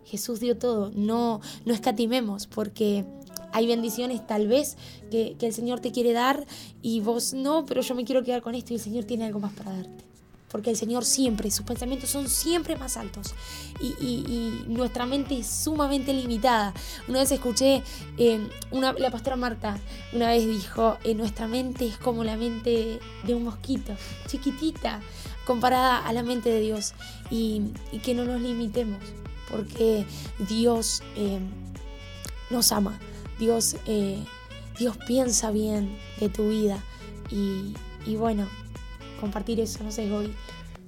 [0.05, 0.91] Jesús dio todo.
[0.93, 3.05] No, no escatimemos porque
[3.51, 4.77] hay bendiciones tal vez
[5.09, 6.45] que, que el Señor te quiere dar
[6.81, 9.39] y vos no, pero yo me quiero quedar con esto y el Señor tiene algo
[9.39, 10.12] más para darte
[10.53, 13.33] porque el Señor siempre, sus pensamientos son siempre más altos.
[13.81, 16.75] Y, nuestra mente es sumamente limitada.
[17.07, 17.81] Una vez escuché,
[18.19, 19.79] eh, una, la pastora Marta
[20.13, 23.95] una vez dijo, eh, nuestra mente es como la mente de un mosquito,
[24.27, 25.01] chiquitita,
[25.43, 26.93] comparada a la mente de Dios.
[27.31, 29.01] Y, que no nos limitemos,
[29.49, 30.05] porque
[30.47, 31.39] Dios eh,
[32.51, 32.99] nos ama,
[33.39, 33.77] Dios,
[34.77, 36.77] Dios piensa bien de tu vida.
[37.31, 37.73] Y,
[38.05, 38.47] y bueno,
[39.23, 40.33] compartir eso, no sé, hoy.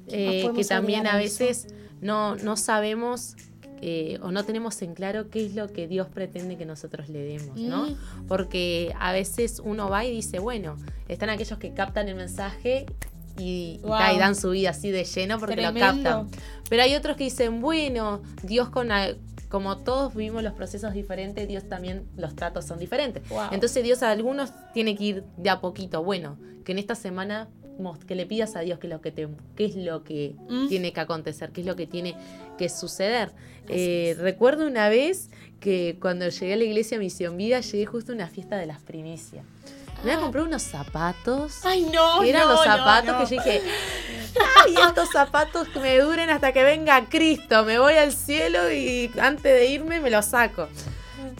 [0.07, 1.67] Eh, que también a veces
[2.01, 3.35] no, no sabemos
[3.81, 7.23] eh, o no tenemos en claro qué es lo que Dios pretende que nosotros le
[7.23, 7.87] demos, ¿no?
[7.87, 8.27] Mm.
[8.27, 10.75] Porque a veces uno va y dice, bueno,
[11.07, 12.85] están aquellos que captan el mensaje
[13.37, 16.27] y, dan su vida así de lleno porque lo captan.
[16.69, 18.89] Pero hay otros que dicen, bueno, Dios con
[19.47, 23.23] como todos vivimos los procesos diferentes, Dios también los tratos son diferentes.
[23.51, 26.03] Entonces Dios a algunos tiene que ir de a poquito.
[26.03, 27.47] Bueno, que en esta semana
[28.07, 30.67] que le pidas a Dios qué es lo que, te, qué es lo que mm.
[30.67, 32.15] tiene que acontecer, qué es lo que tiene
[32.57, 33.31] que suceder.
[33.67, 38.15] Eh, recuerdo una vez que cuando llegué a la iglesia Misión Vida, llegué justo a
[38.15, 39.45] una fiesta de las primicias.
[40.03, 40.19] Me ah.
[40.19, 41.59] comprar unos zapatos.
[41.63, 42.21] Ay, no.
[42.23, 43.61] eran los zapatos que yo dije,
[44.63, 47.63] ay, estos zapatos que me duren hasta que venga Cristo.
[47.65, 50.67] Me voy al cielo y antes de irme me los saco.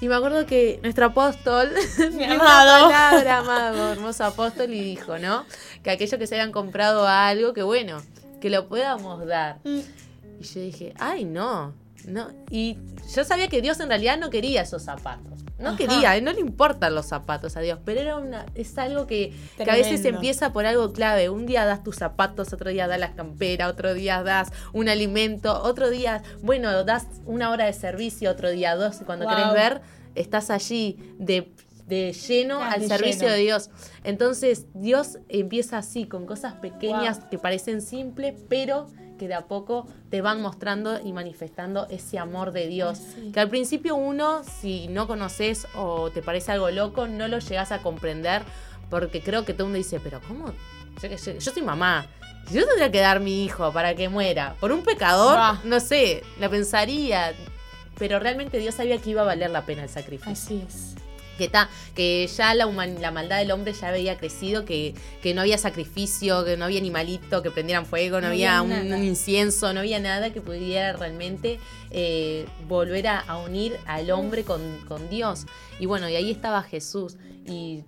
[0.02, 1.72] Y me acuerdo que nuestro apóstol,
[2.14, 5.46] mi amado, palabra, amado, hermoso apóstol, y dijo, ¿no?
[5.84, 8.02] Que aquellos que se hayan comprado algo, que bueno,
[8.42, 9.60] que lo podamos dar.
[9.64, 9.80] Mm.
[10.42, 11.74] Y yo dije, ay, no,
[12.06, 12.28] no.
[12.50, 12.78] Y
[13.16, 15.45] yo sabía que Dios en realidad no quería esos zapatos.
[15.58, 19.34] No quería, no le importan los zapatos a Dios, pero era una, es algo que,
[19.60, 21.30] a veces empieza por algo clave.
[21.30, 25.63] Un día das tus zapatos, otro día das la campera, otro día das un alimento,
[25.63, 29.82] otro día, bueno, das una hora de servicio, otro día dos, y cuando querés ver,
[30.15, 31.54] estás allí de
[31.88, 33.70] lleno al servicio de Dios.
[34.04, 39.88] Entonces Dios empieza así, con cosas pequeñas que parecen simples, pero que de a poco
[40.10, 42.99] te van mostrando y manifestando ese amor de Dios.
[43.34, 47.71] Que al principio uno, si no conoces o te parece algo loco, no lo llegas
[47.71, 48.43] a comprender,
[48.89, 50.51] porque creo que todo el mundo dice, pero ¿cómo?
[51.01, 52.08] Yo, soy mamá.
[52.51, 54.56] Yo tendría que dar mi hijo para que muera.
[54.60, 57.34] Por un pecador, no sé, la pensaría.
[57.97, 60.32] Pero realmente Dios sabía que iba a valer la pena el sacrificio.
[60.32, 61.05] Así es
[61.38, 61.52] que,
[61.95, 66.43] que ya la, la maldad del hombre ya había crecido, que, que, no había sacrificio,
[66.45, 70.41] que no había animalito que prendieran fuego, no, había, un, incienso, no había nada que
[70.41, 71.60] pudiera realmente
[71.91, 75.45] eh, volver a, unir al hombre con, con, Dios.
[75.80, 77.17] Y bueno, y ahí estaba Jesús.
[77.45, 77.84] Y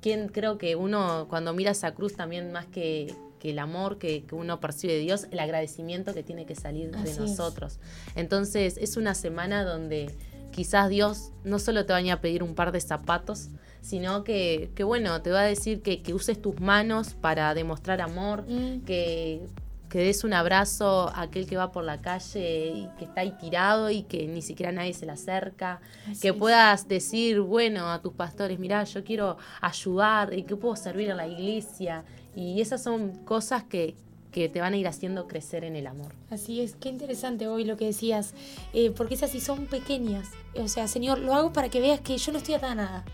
[0.00, 4.24] quien creo que uno cuando mira esa cruz también más que, que el amor que,
[4.32, 7.78] uno percibe de Dios, el agradecimiento que tiene que salir de nosotros.
[8.14, 10.10] Entonces es una semana donde
[10.56, 13.50] quizás Dios no solo te vaya a pedir un par de zapatos,
[13.82, 18.46] sino que, que bueno, te va a decir que, uses tus manos para demostrar amor,
[18.48, 18.80] mm.
[18.86, 19.42] que,
[19.90, 23.32] que des un abrazo a aquel que va por la calle y que está ahí
[23.38, 25.80] tirado y que ni siquiera nadie se le acerca,
[26.22, 31.12] que puedas decir, bueno, a tus pastores, mira, yo quiero ayudar y que puedo servir
[31.12, 32.02] a la iglesia.
[32.34, 33.94] Y esas son cosas que,
[34.36, 36.12] que te van a ir haciendo crecer en el amor.
[36.30, 38.34] Así es, qué interesante hoy lo que decías,
[38.74, 40.28] eh, porque esas sí son pequeñas.
[40.56, 43.04] O sea, Señor, lo hago para que veas que yo no estoy atada a nada.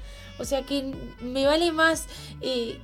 [0.40, 2.06] O sea, que me vale más
[2.40, 2.80] eh,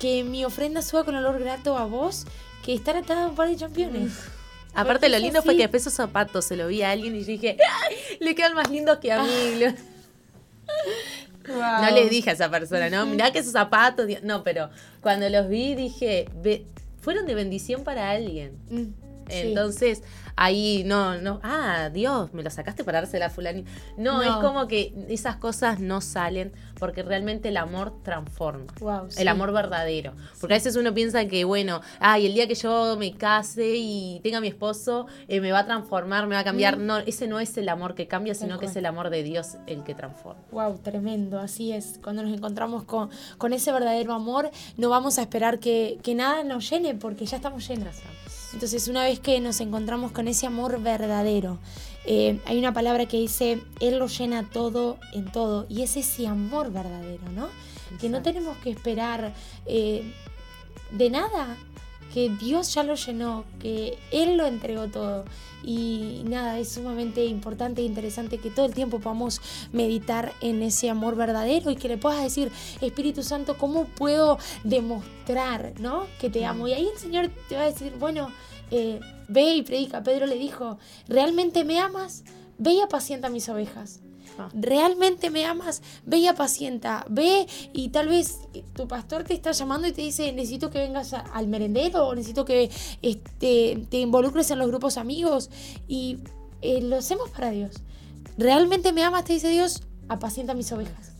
[0.00, 2.26] que mi ofrenda suba con olor grato a vos
[2.64, 4.12] que estar atada a un par de championes.
[4.74, 7.56] Aparte, lo lindo fue que después esos zapatos se lo vi a alguien y dije,
[8.18, 9.28] le quedan más lindos que a mí.
[11.46, 13.06] No le dije a esa persona, ¿no?
[13.06, 14.08] Mirá que esos zapatos.
[14.24, 16.28] No, pero cuando los vi dije,
[17.06, 18.58] fueron de bendición para alguien.
[18.68, 20.02] Mm, Entonces,
[20.36, 23.70] ahí no, no, ah, Dios, me lo sacaste para dársela a fulanito.
[23.96, 28.66] No, es como que esas cosas no salen porque realmente el amor transforma.
[29.16, 30.12] el amor verdadero.
[30.40, 34.20] Porque a veces uno piensa que, bueno, ay, el día que yo me case y
[34.22, 36.76] tenga mi esposo, eh, me va a transformar, me va a cambiar.
[36.76, 36.86] Mm.
[36.86, 39.56] No, ese no es el amor que cambia, sino que es el amor de Dios
[39.66, 40.42] el que transforma.
[40.52, 41.98] Wow, tremendo, así es.
[42.02, 46.44] Cuando nos encontramos con, con ese verdadero amor, no vamos a esperar que, que nada
[46.44, 48.02] nos llene porque ya estamos llenas.
[48.56, 51.58] Entonces, una vez que nos encontramos con ese amor verdadero,
[52.06, 55.66] eh, hay una palabra que dice, Él lo llena todo en todo.
[55.68, 57.48] Y es ese amor verdadero, ¿no?
[58.00, 59.34] Que no tenemos que esperar
[59.66, 60.10] eh,
[60.90, 61.54] de nada,
[62.16, 65.26] que Dios ya lo llenó, que Él lo entregó todo.
[65.62, 70.88] Y nada, es sumamente importante e interesante que todo el tiempo podamos meditar en ese
[70.88, 72.50] amor verdadero y que le puedas decir,
[72.80, 76.06] Espíritu Santo, ¿cómo puedo demostrar ¿no?
[76.18, 76.66] que te amo?
[76.66, 78.30] Y ahí el Señor te va a decir, bueno,
[78.70, 78.98] eh,
[79.28, 80.02] ve y predica.
[80.02, 82.24] Pedro le dijo, ¿realmente me amas?
[82.56, 84.00] Ve y apacienta mis ovejas.
[84.54, 85.82] ¿Realmente me amas?
[86.04, 87.04] Ve y apacienta.
[87.08, 88.40] Ve y tal vez
[88.74, 92.44] tu pastor te está llamando y te dice, necesito que vengas al merendero o necesito
[92.44, 92.70] que
[93.02, 95.50] este, te involucres en los grupos amigos.
[95.88, 96.18] Y
[96.62, 97.76] eh, lo hacemos para Dios.
[98.38, 99.24] ¿Realmente me amas?
[99.24, 101.12] Te dice Dios, apacienta mis ovejas.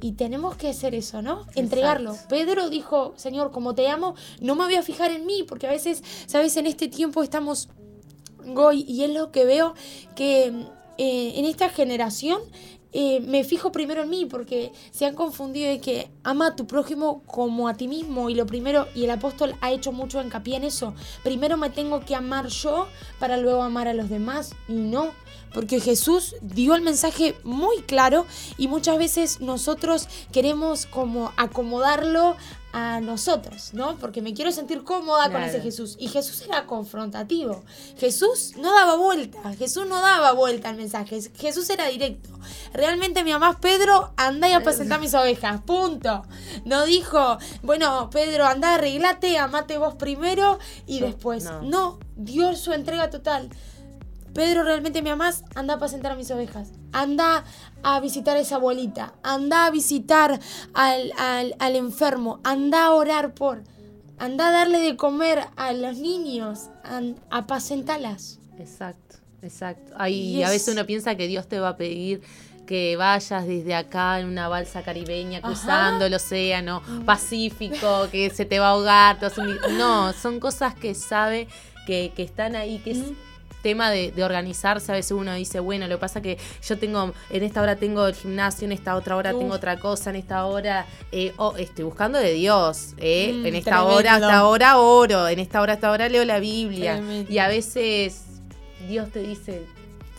[0.00, 1.46] Y tenemos que hacer eso, ¿no?
[1.54, 2.16] Entregarlo.
[2.28, 5.70] Pedro dijo, Señor, como te amo, no me voy a fijar en mí, porque a
[5.70, 6.56] veces, ¿sabes?
[6.56, 7.68] En este tiempo estamos,
[8.44, 9.74] Goy, y es lo que veo
[10.16, 10.66] que
[10.98, 12.40] eh, en esta generación
[12.94, 16.66] eh, me fijo primero en mí porque se han confundido de que ama a tu
[16.66, 20.56] prójimo como a ti mismo y lo primero, y el apóstol ha hecho mucho hincapié
[20.56, 24.74] en eso, primero me tengo que amar yo para luego amar a los demás y
[24.74, 25.12] no,
[25.52, 32.36] porque Jesús dio el mensaje muy claro y muchas veces nosotros queremos como acomodarlo
[32.72, 33.96] a nosotros, ¿no?
[33.98, 35.96] Porque me quiero sentir cómoda con ese Jesús.
[35.98, 37.62] Y Jesús era confrontativo.
[37.98, 39.54] Jesús no daba vuelta.
[39.54, 41.20] Jesús no daba vuelta al mensaje.
[41.36, 42.30] Jesús era directo.
[42.72, 45.60] Realmente mi amás Pedro, anda y a mis ovejas.
[45.62, 46.22] Punto.
[46.64, 51.44] No dijo, bueno, Pedro, anda, arreglate, amate vos primero y después.
[51.44, 51.62] No.
[51.62, 53.50] no, dio su entrega total.
[54.34, 55.44] Pedro, ¿realmente me amas?
[55.54, 56.72] Anda a apacentar a mis ovejas.
[56.92, 57.44] Anda
[57.82, 59.14] a visitar a esa abuelita.
[59.22, 60.40] Anda a visitar
[60.74, 61.12] al,
[61.58, 62.40] al, enfermo.
[62.42, 63.62] Anda a orar por.
[64.18, 66.70] Anda a darle de comer a los niños.
[67.30, 68.38] Apacentalas.
[68.58, 69.92] Exacto, exacto.
[69.96, 72.22] Ahí a veces uno piensa que Dios te va a pedir
[72.66, 77.04] que vayas desde acá en una balsa caribeña cruzando el océano mm.
[77.04, 79.18] Pacífico, que se te va a ahogar.
[79.72, 81.48] No, son cosas que sabe
[81.86, 83.31] que, que están ahí, que es mm
[83.62, 87.42] tema de, organizarse, a veces uno dice, bueno, lo que pasa que yo tengo, en
[87.42, 90.86] esta hora tengo el gimnasio, en esta otra hora tengo otra cosa, en esta hora,
[91.10, 95.60] eh, estoy buscando de Dios, eh, mm, en esta hora, hasta ahora oro, en esta
[95.60, 97.00] hora, hasta ahora leo la Biblia.
[97.28, 98.22] Y a veces
[98.88, 99.64] Dios te dice,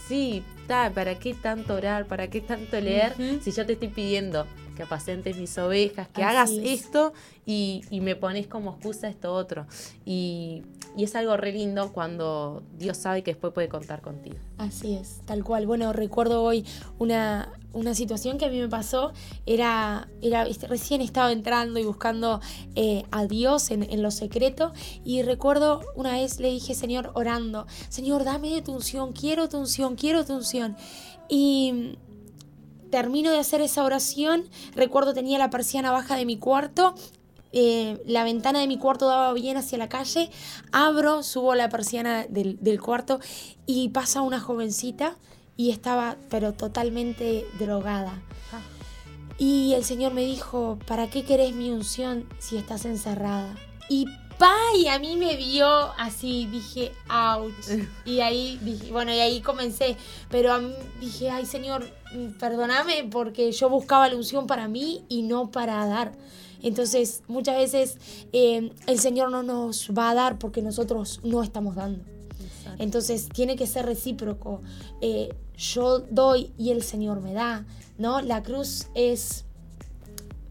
[0.07, 2.05] sí, ¿para qué tanto orar?
[2.05, 3.13] ¿Para qué tanto leer?
[3.43, 7.13] Si yo te estoy pidiendo que apacentes mis ovejas, que hagas esto
[7.45, 9.65] y, y, me pones como excusa esto otro.
[10.05, 10.63] Y
[10.95, 14.37] y es algo re lindo cuando Dios sabe que después puede contar contigo.
[14.57, 15.65] Así es, tal cual.
[15.65, 16.65] Bueno, recuerdo hoy
[16.99, 19.11] una, una situación que a mí me pasó.
[19.47, 22.41] Era, era recién estaba entrando y buscando
[22.75, 24.71] eh, a Dios en, en, lo secreto.
[25.03, 29.95] Y recuerdo una vez le dije, Señor, orando, Señor, dame tu unción, quiero tu unción,
[29.95, 30.77] quiero tu unción.
[31.27, 31.97] Y
[32.93, 34.43] termino de hacer esa oración.
[34.75, 36.93] Recuerdo tenía la persiana baja de mi cuarto
[37.55, 40.31] eh, la ventana de mi cuarto daba bien hacia la calle,
[40.71, 43.19] abro, subo la persiana del, cuarto
[43.67, 45.17] y pasa una jovencita
[45.55, 48.23] y estaba pero totalmente drogada.
[48.51, 48.61] Ah.
[49.37, 53.55] Y el Señor me dijo, ¿para qué querés mi unción si estás encerrada?
[53.87, 54.07] Y
[54.75, 57.53] y a mí me vio así, dije, ouch.
[58.05, 59.97] Y ahí dije, bueno, y ahí comencé.
[60.29, 60.59] Pero
[60.99, 61.85] dije, ay Señor,
[62.39, 66.13] perdóname porque yo buscaba la unción para mí y no para dar.
[66.61, 67.97] Entonces, muchas veces
[68.31, 72.03] eh, el Señor no nos va a dar porque nosotros no estamos dando.
[72.79, 74.61] Entonces, tiene que ser recíproco.
[75.01, 77.65] Eh, yo doy y el Señor me da,
[77.97, 78.21] ¿no?
[78.21, 79.45] La cruz es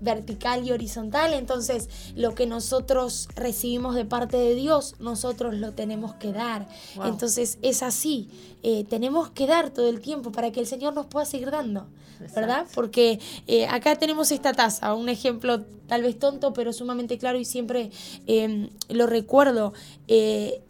[0.02, 6.14] vertical y horizontal, entonces lo que nosotros recibimos de parte de Dios, nosotros lo tenemos
[6.14, 6.68] que dar.
[7.04, 8.28] Entonces es así,
[8.62, 11.86] eh, tenemos que dar todo el tiempo para que el Señor nos pueda seguir dando,
[12.34, 12.66] ¿verdad?
[12.74, 17.44] Porque eh, acá tenemos esta taza, un ejemplo tal vez tonto, pero sumamente claro y
[17.44, 17.90] siempre
[18.26, 19.72] em, lo recuerdo.
[20.08, 20.62] Eh,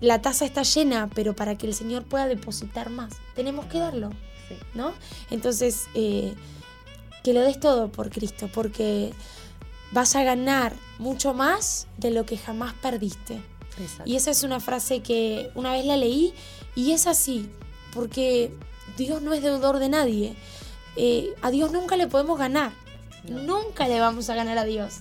[0.00, 4.10] la taza está llena, pero para que el Señor pueda depositar más, tenemos que darlo,
[4.74, 4.92] ¿no?
[5.30, 5.86] Entonces,
[7.24, 9.12] que lo des todo por Cristo, porque
[9.90, 13.40] vas a ganar mucho más de lo que jamás perdiste.
[14.04, 16.32] Y esa es una frase que una vez la leí
[16.76, 17.50] y es así,
[17.92, 18.52] porque
[18.96, 20.36] Dios no es deudor de nadie.
[20.96, 22.72] Eh, a Dios nunca le podemos ganar.
[23.24, 24.98] Nunca le vamos a ganar a Dios.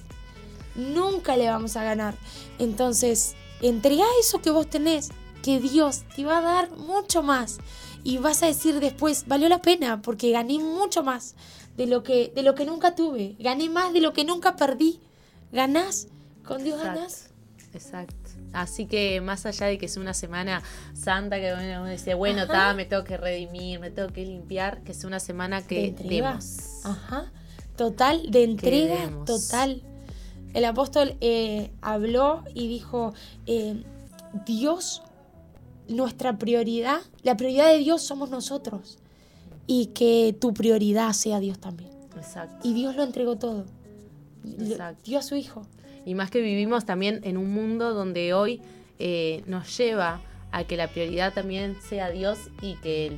[0.76, 2.16] Nunca le vamos a ganar.
[2.58, 5.12] Entonces, entrega eso que vos tenés,
[5.44, 7.60] que Dios te va a dar mucho más.
[8.04, 11.36] Y vas a decir después, valió la pena porque gané mucho más
[11.78, 13.36] de lo que, de lo que nunca tuve.
[13.40, 15.00] Gané más de lo que nunca perdí.
[15.52, 16.08] Ganás.
[16.44, 17.30] Con Dios ganás.
[17.74, 18.16] Exacto.
[18.52, 20.62] Así que más allá de que es una semana
[20.94, 24.92] santa, que uno dice, bueno, ta, me tengo que redimir, me tengo que limpiar, que
[24.92, 26.58] es una semana que demos.
[26.84, 27.32] Ajá.
[27.76, 29.82] Total, de entrega, total.
[30.54, 33.16] El apóstol eh, habló y dijo,
[33.48, 33.84] eh,
[34.46, 35.02] Dios,
[35.88, 38.98] nuestra prioridad, la prioridad de Dios somos nosotros.
[39.66, 41.92] Y que tu prioridad sea Dios también.
[42.18, 42.68] Exacto.
[42.68, 43.66] Y Dios lo entregó todo.
[44.46, 45.02] Exacto.
[45.06, 45.66] Dio a su Hijo.
[46.06, 48.62] Y más que vivimos también en un mundo donde hoy
[49.00, 50.20] eh, nos lleva
[50.52, 53.18] a que la prioridad también sea Dios y que,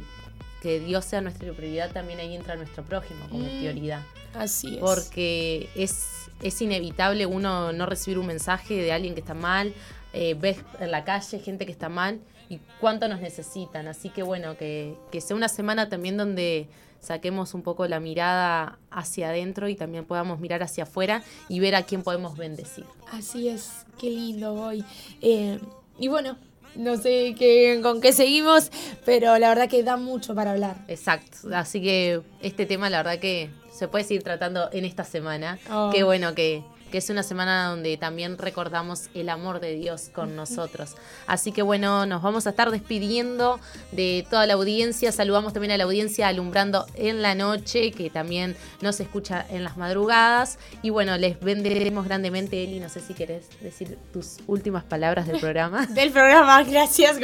[0.61, 4.01] que Dios sea nuestra prioridad, también ahí entra nuestro prójimo como mm, prioridad.
[4.35, 4.79] Así es.
[4.79, 9.73] Porque es, es inevitable uno no recibir un mensaje de alguien que está mal,
[10.13, 13.87] eh, ves en la calle gente que está mal y cuánto nos necesitan.
[13.87, 16.67] Así que bueno, que, que sea una semana también donde
[16.99, 21.75] saquemos un poco la mirada hacia adentro y también podamos mirar hacia afuera y ver
[21.75, 22.85] a quién podemos bendecir.
[23.11, 24.83] Así es, qué lindo hoy.
[25.21, 25.59] Eh,
[25.99, 26.37] y bueno,
[26.75, 28.71] no sé qué, con qué seguimos,
[29.05, 30.77] pero la verdad que da mucho para hablar.
[30.87, 35.59] Exacto, así que este tema la verdad que se puede seguir tratando en esta semana.
[35.71, 35.89] Oh.
[35.93, 36.63] Qué bueno que,
[36.97, 40.95] es una semana donde también recordamos el amor de Dios con nosotros.
[41.27, 43.59] Así que bueno, nos vamos a estar despidiendo
[43.91, 45.11] de toda la audiencia.
[45.11, 49.77] Saludamos también a la audiencia alumbrando en la noche, que también nos escucha en las
[49.77, 50.57] madrugadas.
[50.81, 52.79] Y bueno, les bendiremos grandemente, Eli.
[52.79, 55.85] No sé si querés decir tus últimas palabras del programa.
[55.89, 57.17] del programa, gracias,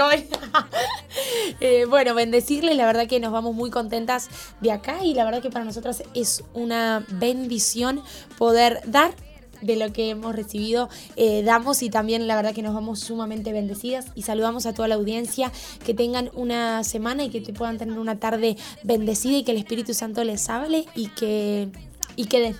[1.60, 5.42] eh, bueno, bendecirles, la verdad que nos vamos muy contentas de acá y la verdad
[5.42, 8.02] que para nosotras es una bendición
[8.38, 9.14] poder dar
[9.62, 13.54] de lo que hemos recibido eh, damos y también la verdad que nos vamos sumamente
[13.54, 15.52] bendecidas y saludamos a toda la audiencia
[15.86, 19.58] que tengan una semana y que te puedan tener una tarde bendecida y que el
[19.58, 21.70] Espíritu Santo les hable y que
[22.16, 22.56] y que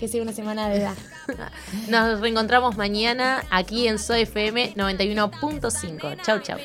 [0.00, 0.96] que sea una semana de edad.
[1.88, 6.22] Nos reencontramos mañana aquí en SOFM 91.5.
[6.22, 6.58] Chau, chau.